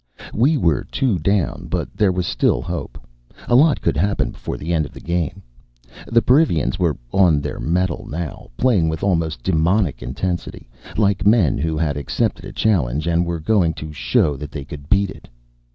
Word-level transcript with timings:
WE 0.33 0.57
were 0.57 0.83
two 0.85 1.19
down, 1.19 1.67
but 1.69 1.93
there 1.95 2.11
was 2.11 2.25
still 2.25 2.59
hope 2.59 2.97
a 3.47 3.53
lot 3.53 3.81
could 3.81 3.95
happen 3.97 4.31
before 4.31 4.57
the 4.57 4.73
end 4.73 4.83
of 4.83 4.93
the 4.93 4.99
game. 4.99 5.43
The 6.11 6.23
Perivians 6.23 6.79
were 6.79 6.97
on 7.11 7.39
their 7.39 7.59
mettle 7.59 8.07
now, 8.09 8.49
playing 8.57 8.89
with 8.89 9.03
almost 9.03 9.43
demonic 9.43 10.01
intensity, 10.01 10.67
like 10.97 11.27
men 11.27 11.59
who 11.59 11.77
had 11.77 11.97
ac 11.97 12.07
cepted 12.07 12.45
a 12.45 12.51
challenge 12.51 13.05
and 13.05 13.27
were 13.27 13.39
go 13.39 13.63
ing 13.63 13.75
to 13.75 13.93
show 13.93 14.35
that 14.37 14.49
they 14.51 14.65
could 14.65 14.89
beat 14.89 15.11
it. 15.11 15.29